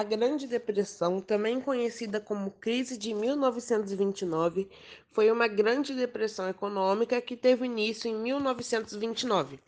[0.00, 4.66] A Grande Depressão, também conhecida como Crise de 1929,
[5.12, 9.60] foi uma grande depressão econômica que teve início em 1929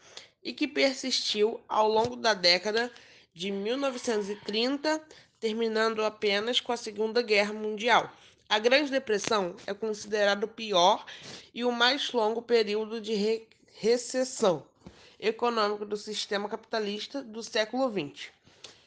[0.42, 2.90] e que persistiu ao longo da década
[3.34, 5.02] de 1930,
[5.38, 8.10] terminando apenas com a Segunda Guerra Mundial.
[8.48, 11.04] A Grande Depressão é considerado o pior
[11.52, 14.64] e o mais longo período de re recessão
[15.20, 18.32] econômica do sistema capitalista do século XX.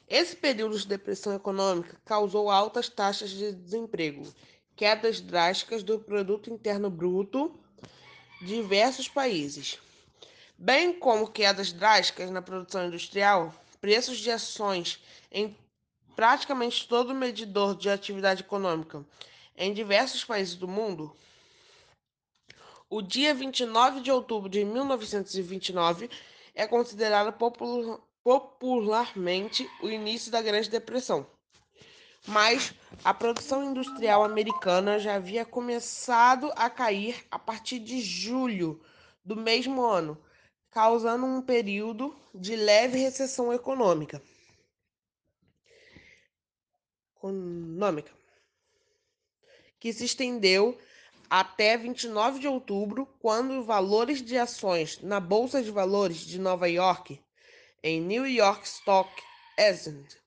[0.07, 4.31] Esse período de depressão econômica causou altas taxas de desemprego,
[4.75, 7.59] quedas drásticas do produto interno bruto
[8.41, 9.79] de diversos países,
[10.57, 13.51] bem como quedas drásticas na produção industrial,
[13.81, 15.01] preços de ações
[15.31, 15.57] em
[16.15, 19.03] praticamente todo medidor de atividade econômica
[19.57, 21.15] em diversos países do mundo.
[22.87, 26.09] O dia 29 de outubro de 1929
[26.53, 31.27] é considerado popular popularmente o início da Grande Depressão.
[32.27, 32.73] Mas
[33.03, 38.81] a produção industrial americana já havia começado a cair a partir de julho
[39.23, 40.17] do mesmo ano,
[40.71, 44.19] causando um período de leve recessão econômica.
[47.15, 48.11] econômica
[49.79, 50.75] que se estendeu
[51.29, 56.67] até 29 de outubro, quando os valores de ações na Bolsa de Valores de Nova
[56.67, 57.19] York
[57.83, 59.09] em New York Stock
[59.57, 60.17] Exchange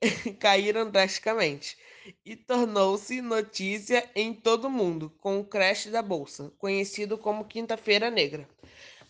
[0.40, 1.76] caíram drasticamente
[2.24, 8.10] e tornou-se notícia em todo o mundo com o crash da bolsa, conhecido como Quinta-feira
[8.10, 8.48] Negra.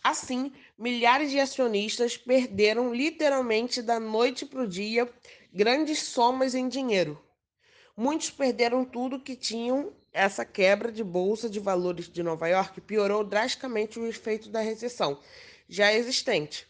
[0.02, 5.08] Assim, milhares de acionistas perderam literalmente da noite para o dia
[5.52, 7.22] grandes somas em dinheiro.
[7.96, 9.92] Muitos perderam tudo que tinham.
[10.12, 15.20] Essa quebra de bolsa de valores de Nova York piorou drasticamente o efeito da recessão
[15.68, 16.69] já existente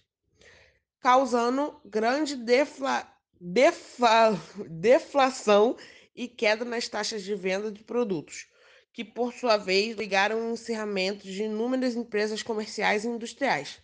[1.01, 4.39] causando grande defla, defla,
[4.69, 5.77] deflação
[6.15, 8.47] e queda nas taxas de venda de produtos,
[8.93, 13.81] que por sua vez ligaram o encerramento de inúmeras empresas comerciais e industriais,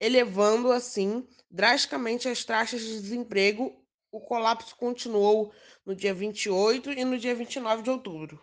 [0.00, 3.82] elevando assim drasticamente as taxas de desemprego.
[4.10, 5.52] O colapso continuou
[5.84, 8.40] no dia 28 e no dia 29 de outubro.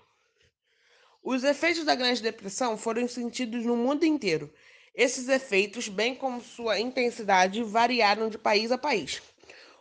[1.23, 4.53] Os efeitos da Grande Depressão foram sentidos no mundo inteiro
[4.93, 9.21] esses efeitos, bem como sua intensidade, variaram de país a país.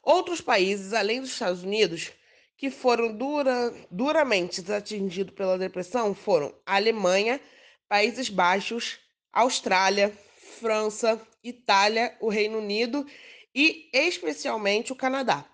[0.02, 2.12] Outros países, além dos Estados Unidos,
[2.56, 7.40] que foram dura, duramente atingidos pela depressão foram Alemanha,
[7.88, 8.98] Países Baixos,
[9.32, 10.12] Austrália,
[10.60, 13.06] França, Itália, o Reino Unido
[13.54, 15.44] e especialmente o Canadá.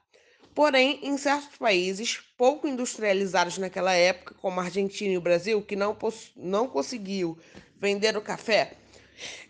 [0.54, 5.76] Porém, em certos países pouco industrializados naquela época, como a Argentina e o Brasil, que
[5.76, 5.96] não,
[6.36, 7.38] não conseguiu
[7.76, 8.76] vender o café,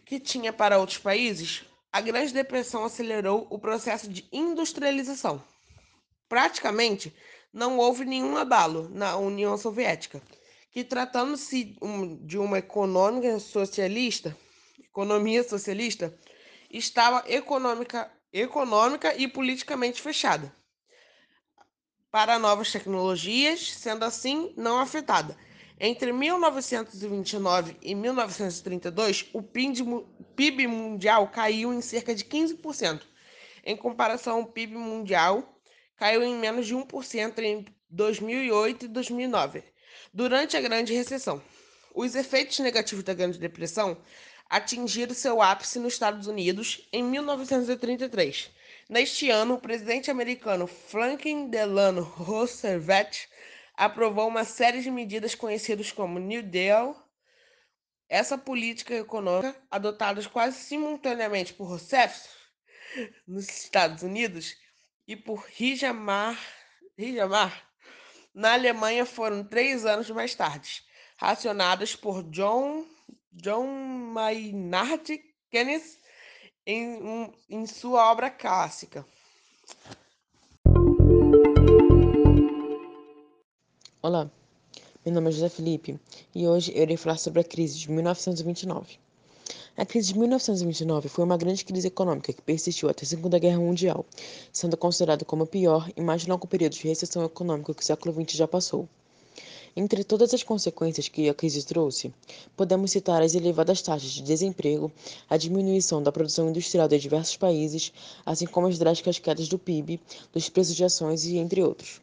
[0.08, 5.44] que tinha para outros países, a Grande Depressão acelerou o processo de industrialização.
[6.26, 7.14] Praticamente
[7.52, 10.22] não houve nenhum abalo na União Soviética,
[10.70, 11.76] que tratando-se
[12.22, 14.34] de uma econômica socialista,
[14.82, 16.18] economia socialista,
[16.70, 20.56] estava econômica, econômica e politicamente fechada
[22.10, 25.36] para novas tecnologias, sendo assim não afetada
[25.80, 33.02] entre 1929 e 1932, o PIB mundial caiu em cerca de 15%.
[33.64, 35.60] Em comparação, o PIB mundial
[35.96, 39.62] caiu em menos de 1% em 2008 e 2009,
[40.12, 41.42] durante a Grande Recessão.
[41.94, 43.96] Os efeitos negativos da Grande Depressão
[44.48, 48.50] atingiram seu ápice nos Estados Unidos em 1933.
[48.88, 53.26] Neste ano, o presidente americano Franklin Delano Roosevelt
[53.78, 57.00] aprovou uma série de medidas conhecidas como New Deal.
[58.08, 62.28] Essa política econômica, adotada quase simultaneamente por Rousseff
[63.24, 64.56] nos Estados Unidos
[65.06, 66.36] e por Rijamar,
[66.96, 67.68] Rijamar
[68.34, 70.82] na Alemanha, foram três anos mais tarde,
[71.16, 72.84] racionadas por John,
[73.30, 73.68] John
[74.12, 75.98] Maynard Keynes
[76.66, 79.06] em, em sua obra clássica.
[84.08, 84.30] Olá,
[85.04, 86.00] meu nome é José Felipe
[86.34, 88.98] e hoje eu irei falar sobre a crise de 1929.
[89.76, 93.58] A crise de 1929 foi uma grande crise econômica que persistiu até a Segunda Guerra
[93.58, 94.06] Mundial,
[94.50, 98.14] sendo considerada como o pior e mais longo período de recessão econômica que o século
[98.14, 98.88] XX já passou.
[99.76, 102.10] Entre todas as consequências que a crise trouxe,
[102.56, 104.90] podemos citar as elevadas taxas de desemprego,
[105.28, 107.92] a diminuição da produção industrial de diversos países,
[108.24, 110.00] assim como as drásticas quedas do PIB,
[110.32, 112.00] dos preços de ações e entre outros.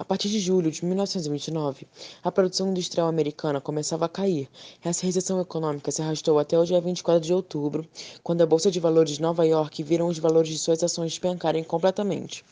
[0.00, 1.84] A partir de julho de 1929,
[2.22, 4.48] a produção industrial americana começava a cair.
[4.84, 7.84] Essa recessão econômica se arrastou até o dia 24 de outubro,
[8.22, 11.64] quando a Bolsa de Valores de Nova York viram os valores de suas ações despencarem
[11.64, 12.44] completamente.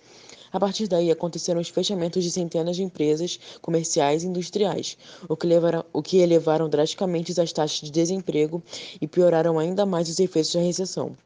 [0.52, 4.98] A partir daí aconteceram os fechamentos de centenas de empresas comerciais e industriais,
[5.28, 8.60] o que, levaram, o que elevaram drasticamente as taxas de desemprego
[9.00, 11.16] e pioraram ainda mais os efeitos da recessão.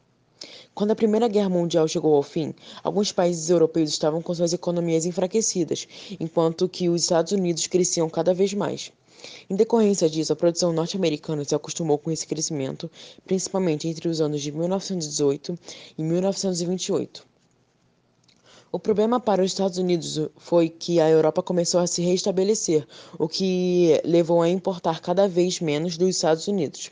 [0.74, 5.04] Quando a Primeira Guerra Mundial chegou ao fim, alguns países europeus estavam com suas economias
[5.04, 5.86] enfraquecidas,
[6.18, 8.92] enquanto que os Estados Unidos cresciam cada vez mais.
[9.50, 12.90] Em decorrência disso, a produção norte-americana se acostumou com esse crescimento,
[13.26, 15.58] principalmente entre os anos de 1918
[15.98, 17.28] e 1928.
[18.72, 22.86] O problema para os Estados Unidos foi que a Europa começou a se restabelecer,
[23.18, 26.90] o que levou a importar cada vez menos dos Estados Unidos.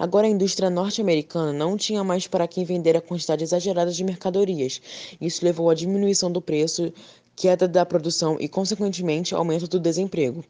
[0.00, 4.80] Agora a indústria norte-americana não tinha mais para quem vender a quantidade exagerada de mercadorias.
[5.20, 6.90] Isso levou à diminuição do preço,
[7.36, 10.42] queda da produção e, consequentemente, aumento do desemprego.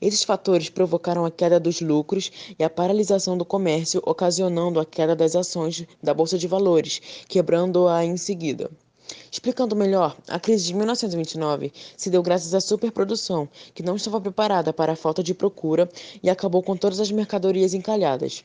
[0.00, 5.16] Esses fatores provocaram a queda dos lucros e a paralisação do comércio, ocasionando a queda
[5.16, 8.70] das ações da Bolsa de Valores, quebrando-a em seguida.
[9.28, 14.72] Explicando melhor, a crise de 1929 se deu graças à superprodução, que não estava preparada
[14.72, 15.90] para a falta de procura
[16.22, 18.44] e acabou com todas as mercadorias encalhadas.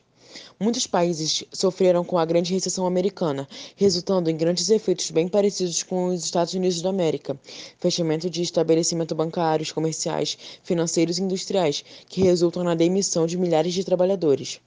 [0.58, 6.06] Muitos países sofreram com a Grande Recessão Americana, resultando em grandes efeitos bem parecidos com
[6.06, 7.38] os Estados Unidos da América:
[7.78, 13.84] fechamento de estabelecimentos bancários, comerciais, financeiros e industriais, que resultam na demissão de milhares de
[13.84, 14.60] trabalhadores.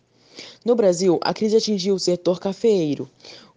[0.65, 3.09] No Brasil, a crise atingiu o setor cafeeiro.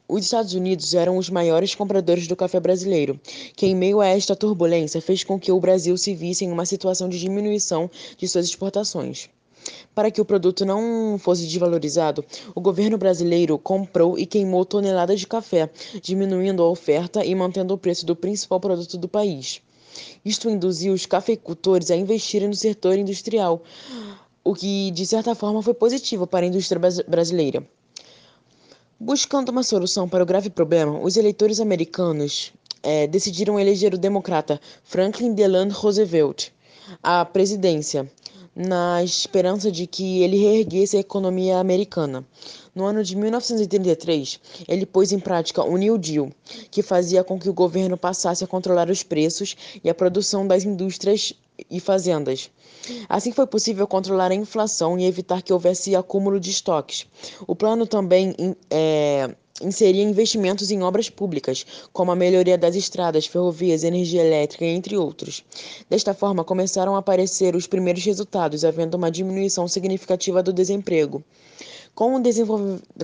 [0.08, 3.18] Os Estados Unidos eram os maiores compradores do café brasileiro,
[3.56, 6.64] que, em meio a esta turbulência, fez com que o Brasil se visse em uma
[6.64, 9.28] situação de diminuição de suas exportações.
[9.94, 12.24] Para que o produto não fosse desvalorizado,
[12.54, 15.70] o governo brasileiro comprou e queimou toneladas de café,
[16.02, 19.62] diminuindo a oferta e mantendo o preço do principal produto do país.
[20.24, 23.62] Isto induziu os cafeicultores a investirem no setor industrial,
[24.44, 27.66] o que de certa forma foi positivo para a indústria brasileira.
[28.98, 32.52] Buscando uma solução para o grave problema, os eleitores americanos
[32.82, 36.50] é, decidiram eleger o democrata Franklin Delano Roosevelt
[37.02, 38.10] à presidência,
[38.56, 42.24] na esperança de que ele reerguesse a economia americana.
[42.74, 46.30] No ano de 1933, ele pôs em prática o New Deal,
[46.70, 49.54] que fazia com que o governo passasse a controlar os preços
[49.84, 51.34] e a produção das indústrias
[51.70, 52.50] e fazendas.
[53.08, 57.06] Assim foi possível controlar a inflação e evitar que houvesse acúmulo de estoques.
[57.46, 58.34] O plano também
[58.70, 64.96] é, inseria investimentos em obras públicas, como a melhoria das estradas, ferrovias, energia elétrica, entre
[64.96, 65.44] outros.
[65.88, 71.24] Desta forma, começaram a aparecer os primeiros resultados, havendo uma diminuição significativa do desemprego.
[71.96, 72.22] Com o,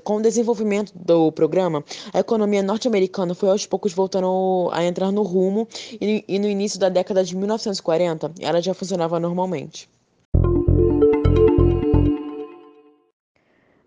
[0.04, 5.22] com o, desenvolvimento do programa, a economia norte-americana foi aos poucos voltando a entrar no
[5.22, 5.66] rumo
[5.98, 9.88] e no início da década de 1940 ela já funcionava normalmente.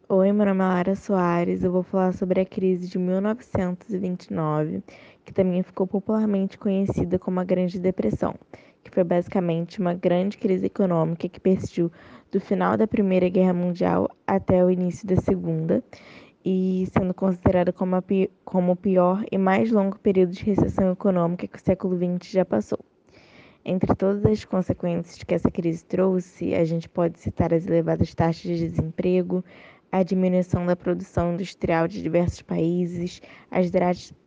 [0.09, 1.63] Oi, meu nome é Lara Soares.
[1.63, 4.81] Eu vou falar sobre a crise de 1929,
[5.23, 8.33] que também ficou popularmente conhecida como a Grande Depressão,
[8.85, 11.91] que foi basicamente uma grande crise econômica que persistiu
[12.31, 15.83] do final da Primeira Guerra Mundial até o início da Segunda,
[16.45, 17.95] e sendo considerada como,
[18.45, 22.45] como o pior e mais longo período de recessão econômica que o século XX já
[22.45, 22.79] passou.
[23.67, 28.43] Entre todas as consequências que essa crise trouxe, a gente pode citar as elevadas taxas
[28.43, 29.43] de desemprego,
[29.95, 33.71] a diminuição da produção industrial de diversos países, as,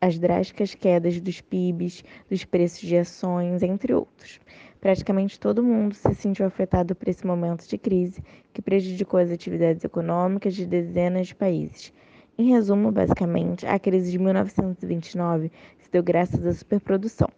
[0.00, 4.40] as drásticas quedas dos PIBs, dos preços de ações, entre outros.
[4.80, 9.84] Praticamente todo mundo se sentiu afetado por esse momento de crise que prejudicou as atividades
[9.84, 11.92] econômicas de dezenas de países.
[12.38, 17.28] Em resumo, basicamente, a crise de 1929 se deu graças à superprodução,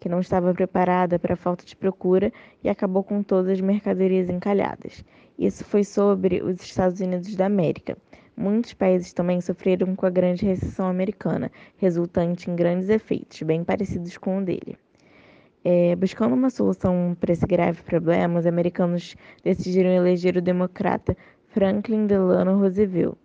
[0.00, 2.32] que não estava preparada para a falta de procura
[2.64, 5.04] e acabou com todas as mercadorias encalhadas.
[5.38, 7.96] Isso foi sobre os Estados Unidos da América.
[8.36, 14.16] Muitos países também sofreram com a grande recessão americana, resultante em grandes efeitos, bem parecidos
[14.16, 14.78] com o dele.
[15.62, 19.14] É, buscando uma solução para esse grave problema, os americanos
[19.44, 21.14] decidiram eleger o democrata
[21.48, 23.18] Franklin Delano Roosevelt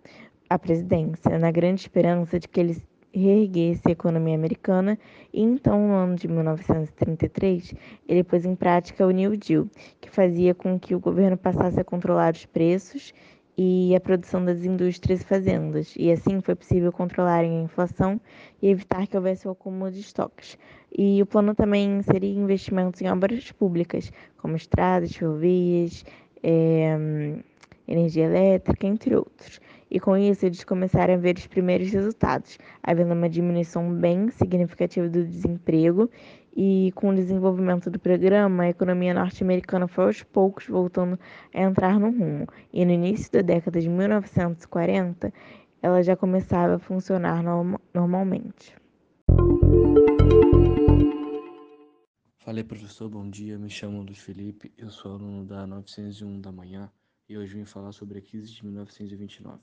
[0.50, 2.76] à presidência, na grande esperança de que ele
[3.18, 4.98] reerguesse a economia americana.
[5.32, 7.74] E então, no ano de 1933,
[8.08, 9.66] ele pôs em prática o New Deal,
[10.00, 13.12] que fazia com que o governo passasse a controlar os preços
[13.58, 18.20] e a produção das indústrias e fazendas, e assim foi possível controlar a inflação
[18.60, 20.58] e evitar que houvesse o acúmulo de estoques.
[20.96, 26.04] E o plano também seria investimentos em obras públicas, como estradas, ferrovias,
[26.42, 26.98] é,
[27.88, 29.58] energia elétrica, entre outros
[29.90, 35.08] e com isso eles começaram a ver os primeiros resultados, havendo uma diminuição bem significativa
[35.08, 36.10] do desemprego
[36.56, 41.18] e com o desenvolvimento do programa, a economia norte-americana foi aos poucos voltando
[41.54, 45.32] a entrar no rumo, e no início da década de 1940
[45.82, 47.42] ela já começava a funcionar
[47.94, 48.74] normalmente.
[52.38, 53.58] Falei, professor, bom dia.
[53.58, 56.90] Me chamo Luiz Felipe, eu sou aluno da 901 da manhã
[57.28, 59.60] e hoje vim falar sobre a crise de 1929.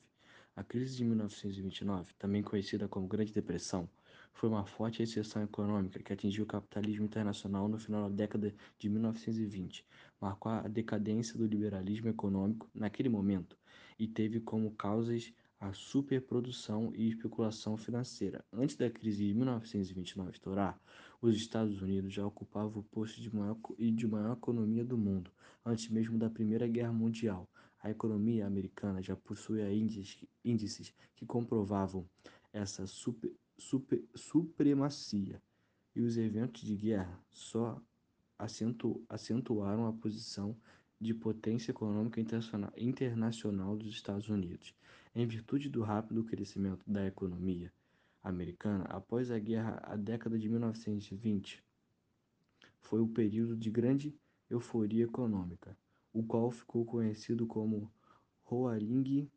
[0.55, 3.89] A crise de 1929, também conhecida como Grande Depressão,
[4.31, 8.87] foi uma forte recessão econômica que atingiu o capitalismo internacional no final da década de
[8.87, 9.83] 1920.
[10.21, 13.57] Marcou a decadência do liberalismo econômico naquele momento
[13.97, 18.45] e teve como causas a superprodução e especulação financeira.
[18.53, 20.79] Antes da crise de 1929 estourar,
[21.19, 25.31] os Estados Unidos já ocupavam o posto de maior de maior economia do mundo,
[25.65, 27.49] antes mesmo da Primeira Guerra Mundial.
[27.83, 29.67] A economia americana já possuía
[30.43, 32.09] índices, que comprovavam
[32.53, 35.41] essa super, super, supremacia,
[35.93, 37.79] e os eventos de guerra só
[38.39, 40.55] acentu, acentuaram a posição
[40.99, 42.21] de potência econômica
[42.77, 44.73] internacional dos Estados Unidos.
[45.13, 47.71] Em virtude do rápido crescimento da economia
[48.23, 51.61] americana, após a guerra, a década de 1920
[52.79, 54.15] foi o período de grande
[54.49, 55.77] euforia econômica,
[56.13, 57.91] o qual ficou conhecido como
[58.43, 59.27] Roaring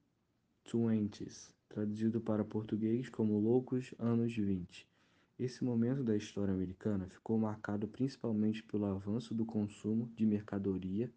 [0.63, 4.87] Twenties, traduzido para português como Loucos Anos 20.
[5.39, 11.11] Esse momento da história americana ficou marcado principalmente pelo avanço do consumo de mercadoria,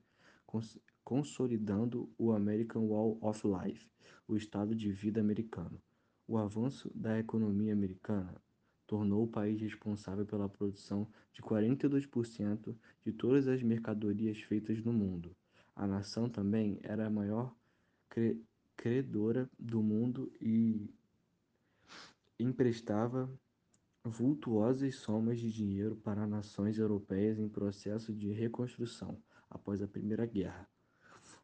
[1.04, 3.90] consolidando o American Wall of Life,
[4.30, 5.82] o estado de vida americano.
[6.26, 8.42] O avanço da economia americana
[8.88, 15.36] tornou o país responsável pela produção de 42% de todas as mercadorias feitas no mundo.
[15.76, 17.56] A nação também era a maior
[18.76, 20.90] credora do mundo e
[22.40, 23.30] emprestava
[24.04, 30.68] vultuosas somas de dinheiro para nações europeias em processo de reconstrução após a Primeira Guerra.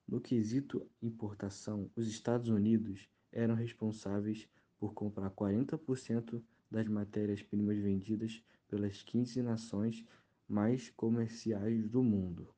[0.07, 6.41] No quesito importação, os Estados Unidos eram responsáveis por comprar 40%
[6.71, 10.05] das matérias-primas vendidas pelas 15 nações
[10.47, 12.54] mais comerciais do mundo.